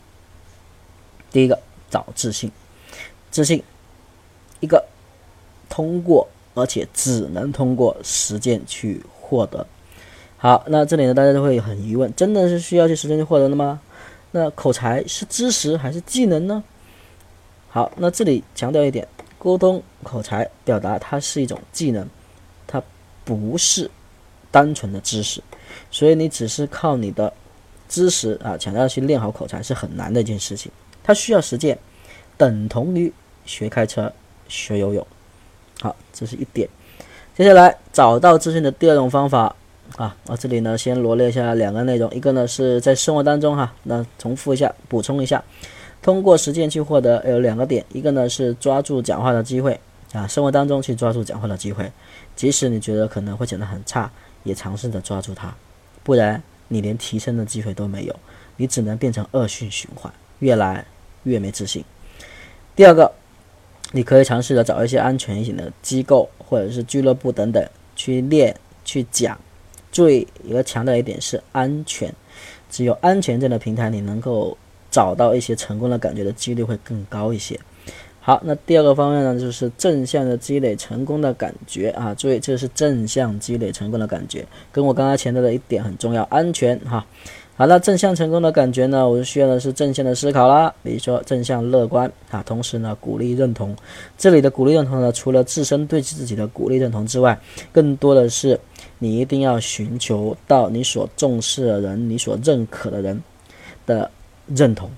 [1.30, 2.50] 第一个，找自信。
[3.30, 3.62] 自信，
[4.60, 4.86] 一个
[5.68, 9.66] 通过，而且只能通过实践去获得。
[10.38, 13.80] 好，那这里呢，大家都会很疑问，真的是需要去实践去获得的吗？
[14.30, 16.62] 那口才是知识还是技能呢？
[17.68, 19.06] 好，那这里强调一点，
[19.38, 22.08] 沟通、口才、表达，它是一种技能，
[22.66, 22.82] 它
[23.24, 23.90] 不是
[24.54, 25.42] 单纯的知识，
[25.90, 27.32] 所以你只是靠你的
[27.88, 30.70] 知识啊，想要去练好口才是很难的一件事情，
[31.02, 31.76] 它需要实践，
[32.36, 33.12] 等同于
[33.44, 34.12] 学开车、
[34.46, 35.04] 学游泳。
[35.80, 36.68] 好，这是一点。
[37.36, 39.56] 接下来找到自信的第二种方法。
[39.96, 45.44] 啊，我这里呢先罗列一下两个内容，一个呢是在生活当中哈，那重复一下，补充一下，
[46.00, 49.78] 通过实践去获得有两个点，一个呢是抓住讲话的机会
[50.12, 51.92] 啊，生活当中去抓住讲话的机会，
[52.34, 54.10] 即使你觉得可能会讲得很差，
[54.44, 55.54] 也尝试着抓住它，
[56.04, 58.14] 不然你连提升的机会都没有，
[58.56, 60.86] 你只能变成恶性循环，越来
[61.24, 61.84] 越没自信。
[62.76, 63.12] 第二个，
[63.92, 68.54] 你可以尝试着找一些安全一点的机构或者是俱乐部等等去练
[68.84, 69.38] 去讲。
[69.90, 72.12] 注意，一个强调一点是安全，
[72.68, 74.58] 只有安全这样的平台，你能够
[74.90, 77.58] 找到一些成功的感觉的几率会更高一些。
[78.26, 82.14] 好，那第二个方面呢，就是正向的积累成功的感觉啊。
[82.14, 87.04] 注意，这是正向积累成功的感觉，跟我刚才强调的一点很重要，安全哈。
[87.54, 93.76] 好那，正向成功的感觉呢，我就需要的是正向的思考啦，比如说正向乐观啊，同时呢鼓励认同。
[94.16, 97.38] 这里的鼓励认同呢，除了自身对自己的鼓励认同之外，
[97.72, 98.58] 更多的是
[99.00, 103.22] 你一定要寻求到你所重视的人、你所认可的人
[103.84, 104.10] 的
[104.46, 104.90] 认同。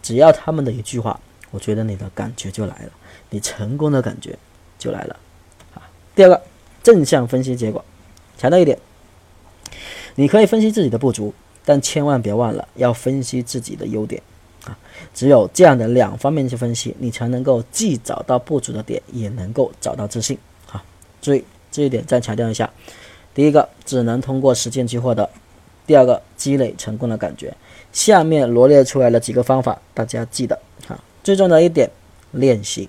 [0.00, 1.18] 只要他们的一句话，
[1.50, 2.90] 我觉得你的感觉就来了，
[3.30, 4.38] 你成功的感觉
[4.78, 5.16] 就来了。
[5.74, 5.82] 啊，
[6.14, 6.42] 第二个
[6.82, 7.84] 正向分析结果，
[8.36, 8.78] 强调一点，
[10.14, 11.34] 你可以分析自己的不足。
[11.64, 14.22] 但千万别忘了要分析自己的优点
[14.64, 14.78] 啊！
[15.12, 20.38] 只有这样的两方面去分析，你才能够既找到不足的点，也能够找到自信
[20.72, 20.82] 啊！
[21.20, 22.72] 注意这一点，再强调一下：
[23.34, 25.28] 第一个，只能通过实践去获得；
[25.86, 27.54] 第二个，积累成功的感觉。
[27.92, 30.58] 下面罗列出来了几个方法，大家记得
[30.88, 30.98] 啊！
[31.28, 31.90] 最重要的一点，
[32.30, 32.88] 练习。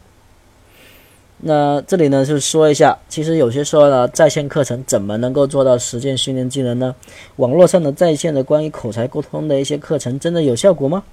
[1.39, 6.95] 那这里呢，就说一下，其实有些时候呢，在线课程怎么能够做到实践训练技能呢？
[7.36, 11.04] 网络上的在线的关于口才沟通的一些课程，真的有效果吗？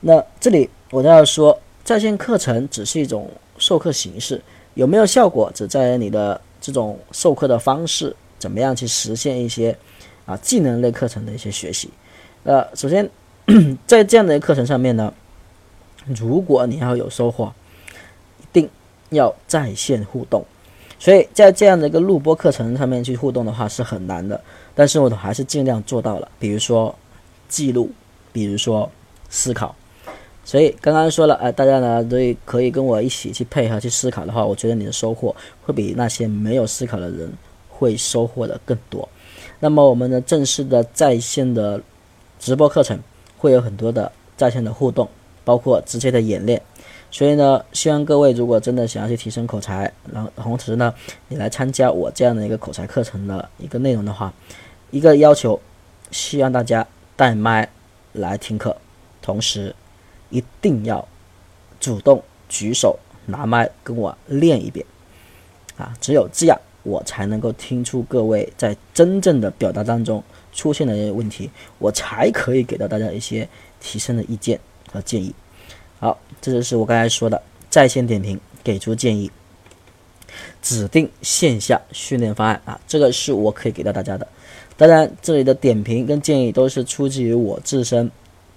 [0.00, 4.42] 那这里我都要说，在线课程只是一种授课形式，
[4.74, 9.78] 有没有效果，只在于你的这种授课的方式，怎么样去实现一些
[10.24, 11.88] 啊技能类课程的一些学习。
[12.42, 13.08] 呃，首先
[13.86, 15.14] 在这样的课程上面呢，
[16.04, 17.52] 如果你要有收获。
[18.38, 18.70] 一定
[19.10, 20.42] 要在线互动，
[20.98, 24.40] 所以在这样的一个录播课程上面去互动的话是很难的，
[24.74, 26.28] 但是我还是尽量做到了。
[26.38, 26.94] 比如说
[27.48, 27.90] 记录，
[28.32, 28.90] 比如说
[29.28, 29.74] 思考，
[30.42, 37.30] 所以刚刚说了，呃，大家呢都可以跟我一起去配合去思考的话，我觉得你的收获会比那些没有思考的人
[37.68, 39.06] 会收获的更多。
[39.60, 41.78] 那么我们的正式的在线的
[42.38, 42.98] 直播课程
[43.36, 45.06] 会有很多的在线的互动，
[45.46, 46.60] 包括直接的演练。
[47.10, 50.92] 所以呢，希望各位如果真的想要去提升口才，然后同时呢，
[51.28, 54.34] 你来参加我这样的一个口才课程的一个内容的话，
[54.90, 55.58] 一个要求，
[56.10, 57.70] 希望大家带麦
[58.12, 58.76] 来听课，
[59.22, 59.74] 同时。
[60.28, 61.06] 一定要
[61.78, 64.84] 主动举手拿麦跟我练一遍
[65.76, 65.96] 啊！
[66.00, 70.20] 只有这样，我才能够听出各位在真正的表达当中
[70.52, 73.48] 出现的一些问题，我才可以给到大家一些
[73.80, 74.58] 提升的意见
[74.96, 75.32] 和建议。
[76.00, 79.30] 好，这就是我刚才说的在线点评，给出建议，
[80.60, 84.26] 指定线下训练方案啊，这个是我可以给到大家的。
[84.76, 88.10] 当然，这里的点评跟建议都是出自于我自身。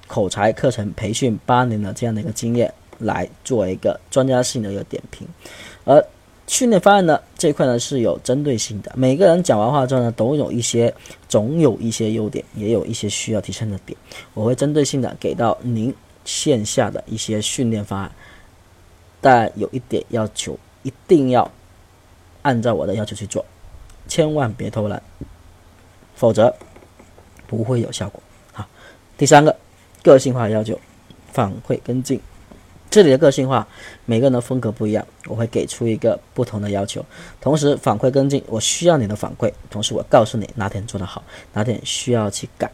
[0.07, 5.27] 口才课程培训八年的这样的一个经验来做一个专家性的一个点评，
[5.85, 6.03] 而
[6.47, 10.91] 训练方案呢这一块呢是有针对性的，每个人讲完话之后呢都有一些
[11.27, 13.95] 总有一些优点，也有一些需要提升的点，
[14.33, 15.93] 我会针对性的给到您
[16.25, 18.11] 线下的一些训练方案，
[19.21, 21.51] 但有一点要求，一定要
[22.41, 23.45] 按照我的要求去做，
[24.07, 25.01] 千万别偷懒，
[26.15, 26.55] 否则
[27.47, 28.21] 不会有效果。
[28.53, 28.67] 好，
[29.17, 29.55] 第三个。
[30.01, 30.79] 个性化要求，
[31.33, 32.21] 反馈跟进。
[32.89, 33.67] 这里的个性化，
[34.05, 37.05] 每个人的风格不一样，我会给出一个不同的要求。
[37.41, 42.71] 同时反馈跟进，我需要你的反馈，同时我告诉你哪点做得好，哪点需要去改。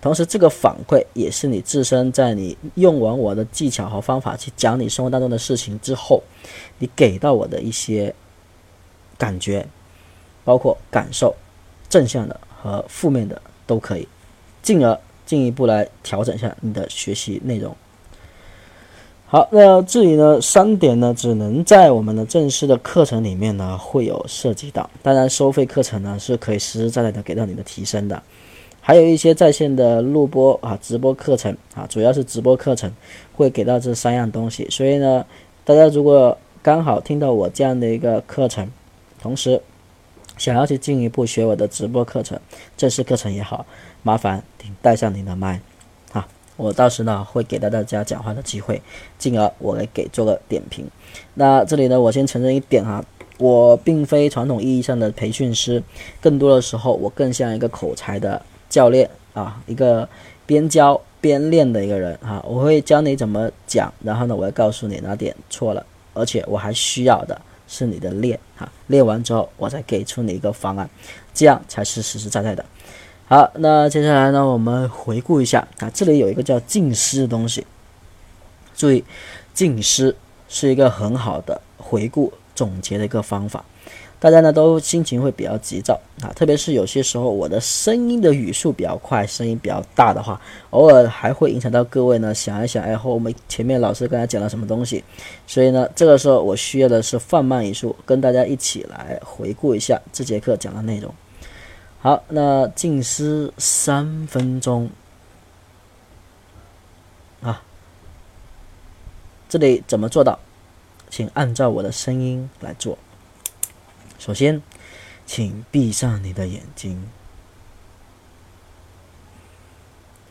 [0.00, 6.22] 同时这个反馈也是你自身在你用完我的技巧和方法去讲你生活当中的事情之后，
[6.78, 8.14] 你给到我的一些
[9.16, 9.66] 感觉，
[10.44, 11.34] 包括感受，
[11.88, 14.06] 正向的和负面的都可以，
[14.62, 14.98] 进而。
[15.28, 17.76] 进一步来调整一下你的学习内容。
[19.26, 24.88] 好，那这里呢三点呢，只能在我们的正式的课程里面呢会有涉及到。
[25.02, 28.22] 当然，收费课程呢是可以实实在在的给到你的提升的。
[28.88, 32.90] 还有一些在线的录播啊、直播课程啊，主要是直播课程
[33.36, 34.66] 会给到这三样东西。
[34.70, 35.26] 所以呢，
[35.62, 38.66] 大家如果刚好听到我这样的一个课程，
[39.20, 39.60] 同时
[40.38, 42.40] 想要去进一步学我的直播课程、
[42.78, 43.66] 正式课程也好。
[44.02, 45.60] 麻烦请带上您的麦，
[46.12, 48.80] 啊，我到时呢会给到大家讲话的机会，
[49.18, 50.86] 进而我来给做个点评。
[51.34, 53.04] 那这里呢，我先承认一点哈，
[53.36, 55.82] 我并非传统意义上的培训师，
[56.22, 60.08] 更多的时候我更像一个口才的教练啊，一个
[60.46, 62.42] 边教边练的一个人啊。
[62.46, 70.88] 我会教你怎么讲，然后呢，我会告诉你哪点错了，而且我还需要的是你的练啊，练完之后我再给出你一个方案，
[71.34, 72.64] 这样才是实实在在的。
[73.26, 77.66] 好，那接下来呢，我们回顾一下啊，这里有一个叫静思的东西。
[78.74, 79.04] 注意，
[79.52, 80.16] 静思
[80.48, 83.64] 是一个很好的回顾总结的一个方法。
[84.20, 95.04] 大家呢都心情会比较急躁啊，特别是有些时候我的声音的语速比较快，声音比较大的话，偶尔还会影响到各位呢想一想，哎，后面前面老师刚才讲了什么东西？
[95.46, 101.14] 所以呢，这个时候我需要的是放慢语速，跟大家一起来回顾一下这节课讲的内容。
[102.00, 104.90] 好，那静思三分钟
[107.40, 107.62] 啊，
[109.48, 110.38] 这里怎么做到？
[111.10, 112.98] 请按照我的声音来做。
[114.18, 114.60] 首先，
[115.26, 117.08] 请闭上你的眼睛。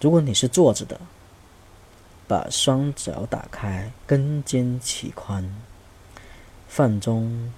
[0.01, 0.99] 如果你是坐着的，
[2.27, 5.49] 把双脚打开，跟肩齐宽，
[6.67, 7.53] 放中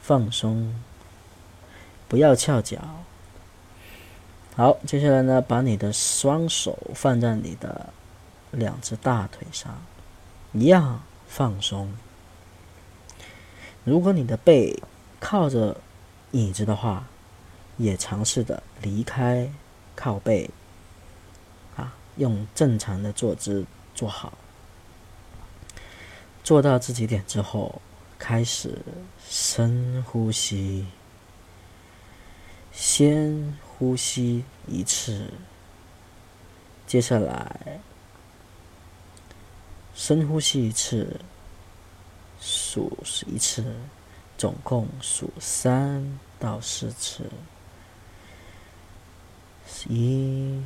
[0.00, 0.80] 放松，
[2.06, 2.78] 不要翘脚。
[4.54, 7.92] 好，接下来呢，把你的双手放在你的
[8.52, 9.82] 两只大腿上，
[10.52, 11.92] 一样放松。
[13.82, 14.80] 如果你的背
[15.22, 15.80] 靠着
[16.32, 17.06] 椅子的话，
[17.76, 19.48] 也尝试的离开
[19.94, 20.50] 靠背，
[21.76, 24.36] 啊，用正常的坐姿坐好。
[26.42, 27.80] 做到自己点之后，
[28.18, 28.82] 开始
[29.24, 30.86] 深呼吸，
[32.72, 33.56] 先。
[33.82, 35.28] 呼吸一次，
[36.86, 37.80] 接下来
[39.92, 41.20] 深呼吸一次，
[42.40, 42.96] 数
[43.26, 43.74] 一次，
[44.42, 47.30] 总共数三到四次，
[49.88, 50.60] 一、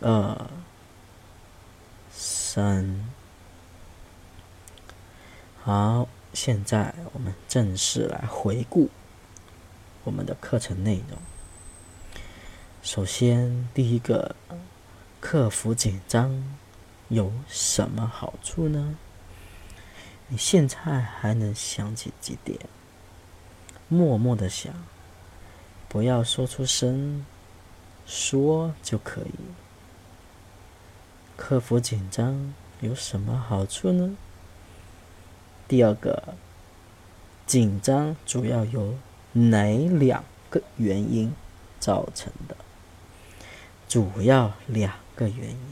[0.00, 0.48] 二、
[2.12, 3.10] 三。
[5.60, 8.88] 好，现在我们正式来回顾
[10.04, 11.18] 我们的课程内容。
[12.84, 14.36] 首先，第一个，
[15.18, 16.56] 克服紧张，
[17.08, 18.94] 有什么好处呢？
[20.32, 22.56] 你现在还能想起几点？
[23.88, 24.72] 默默的想，
[25.88, 27.26] 不要说出声，
[28.06, 29.34] 说就可以。
[31.36, 34.16] 克服紧张有什么好处呢？
[35.66, 36.34] 第二个，
[37.44, 38.96] 紧张主要由
[39.32, 39.64] 哪
[39.98, 41.34] 两个原因
[41.80, 42.56] 造成的？
[43.88, 45.66] 主要两个原因，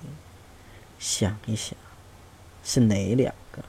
[0.99, 1.79] 想一想，
[2.65, 3.63] 是哪两个？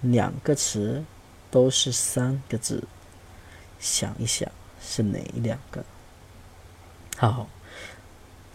[0.00, 1.04] 两个词
[1.50, 2.84] 都是三个字，
[3.78, 5.84] 想一想是哪两个？
[7.16, 7.48] 好，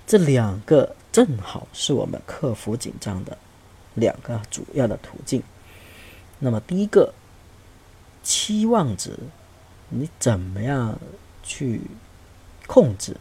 [0.08, 3.38] 这两个正好是我们克服紧张的
[3.94, 5.44] 两个主要的途径。
[6.40, 7.14] 那么第一个，
[8.24, 9.18] 期望值，
[9.90, 10.98] 你怎么样
[11.42, 11.82] 去
[12.68, 13.18] 控制？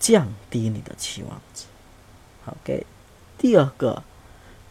[0.00, 1.64] 降低你的期望值。
[2.44, 2.84] OK，
[3.38, 4.02] 第二个，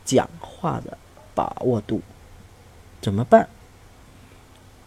[0.06, 0.96] 讲话的
[1.34, 2.02] 把握度
[3.04, 3.50] 怎么办？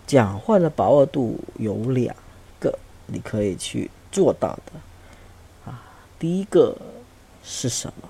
[0.06, 2.16] 讲话的把握度有两
[2.58, 5.70] 个，你可以去做到的。
[5.70, 5.82] 啊，
[6.18, 6.74] 第一个
[7.44, 8.08] 是什么？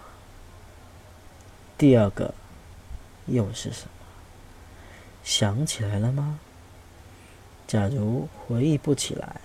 [1.77, 2.33] 第二个
[3.27, 4.07] 又是什么？
[5.25, 6.39] 想起来了吗？
[7.67, 9.41] 假如回忆不起来，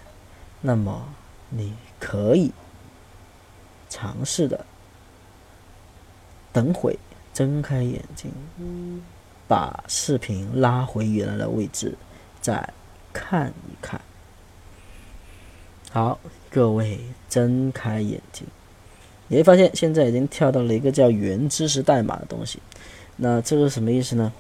[0.61, 1.07] 那么
[1.49, 2.51] 你可以。
[3.89, 4.65] 尝试的，
[6.53, 6.97] 等会
[7.33, 8.31] 睁开眼睛，
[9.51, 11.93] 把视频拉回原来的位置，
[12.39, 12.69] 再
[13.11, 13.99] 看一看。
[15.91, 16.17] 好，
[16.49, 16.97] 各位
[17.27, 18.47] 睁开眼睛，
[19.27, 22.59] 你会发现现在已经跳到了一个叫原知识代码的东西。
[23.17, 24.31] 那这个什么意思呢？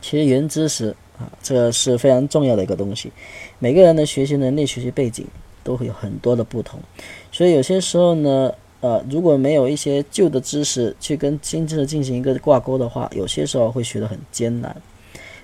[0.00, 3.12] 其实原知识啊，这个是非常重要的一个东西。
[3.60, 5.24] 每个人的学习能力、学习背景。
[5.64, 6.80] 都会有很多的不同，
[7.30, 8.50] 所以有些时候呢，
[8.80, 14.76] 呃，如果没有一些旧的知识去跟新知识进行一个挂钩的话，有些时候会学得很艰难。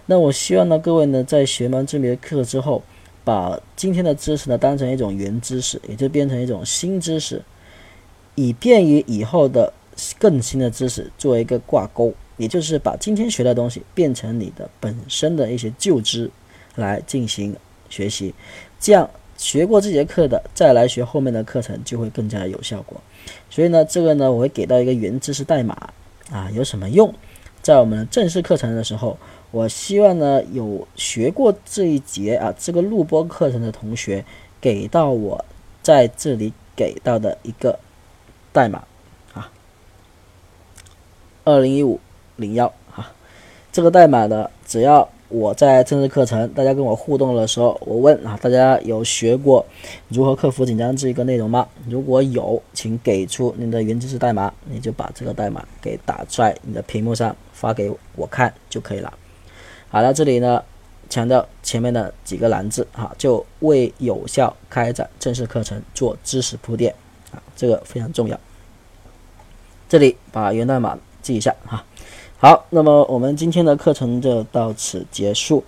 [0.07, 2.83] 那我希望呢，各位呢，在学完这门课之后，
[3.25, 7.43] 把今天的知识呢当成一种原知识，也就变成一种新知识，
[8.37, 9.73] 以便于以后的
[10.19, 16.31] 更新的知识做一个挂钩，也就是把今天学的东西变成你的本身的一些旧知
[16.77, 17.57] 来进行
[17.89, 18.33] 学习，
[18.79, 19.11] 这样。
[19.45, 22.99] 学过这节课的，再来学后面的课程就会更加有效果。
[23.51, 25.91] 所以呢，这个呢，我会给到一个原知识代码
[26.33, 27.13] 啊，有什么用？
[27.61, 29.19] 在我们正式课程的时候，
[29.51, 34.25] 我希望呢，有学过这一节啊这个录播课程的同学，
[34.63, 35.45] 给到我
[35.83, 37.79] 在这里给到的一个
[38.51, 38.83] 代码
[39.35, 39.53] 啊，
[41.45, 42.01] 二零一五
[42.37, 43.13] 零幺啊，
[43.71, 45.07] 这个代码呢，只要。
[45.35, 49.67] 我在正式课程，大家跟我互动的时候，我问啊，大家有学过
[50.09, 51.67] 如何克服紧张这一个内容吗？
[51.89, 59.13] 如果有，请给出您的原知识代码，你就把这个代码给打在你的屏幕上发给我看就可以了。
[59.89, 60.63] 好了，这里呢
[61.11, 66.95] 强调前面的几个蓝字哈，就为有效开展正式课程做知识铺垫
[67.33, 68.39] 啊，这个非常重要。
[69.89, 71.85] 这里把源代码记一下哈。
[72.45, 75.65] 好，那么我们今天的课程就到此结束。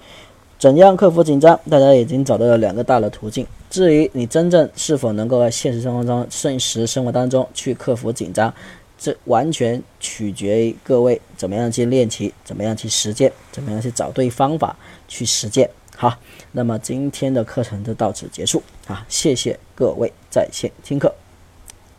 [0.58, 1.58] 怎样克服紧张？
[1.70, 3.46] 大家已经找到了两个大的途径。
[3.70, 8.52] 至于你真正是否能够在现实生活中、现实生活当中去克服紧张，
[8.98, 14.76] 这完全取决于各位怎么样去练习，怎么样去实践，怎么样去找对方法
[15.08, 15.70] 去实践。
[15.96, 16.18] 好，
[16.52, 19.02] 那么今天的课程就到此结束啊！
[19.08, 21.14] 谢谢各位在线听课，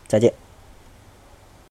[0.07, 0.31] 再见。